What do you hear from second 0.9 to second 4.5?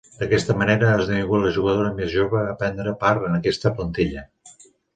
ha esdevingut la jugadora més jove a prendre part en aquesta plantilla.